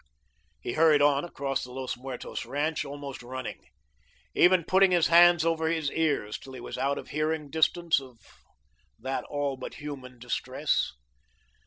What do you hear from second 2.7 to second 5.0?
almost running, even putting